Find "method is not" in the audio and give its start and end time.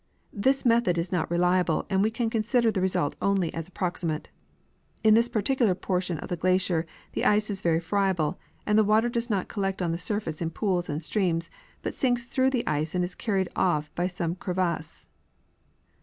0.65-1.29